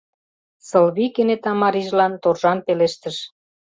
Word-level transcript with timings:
—Сылвий 0.67 1.11
кенета 1.15 1.51
марийжылан 1.61 2.13
торжан 2.23 2.59
пелештыш. 2.65 3.17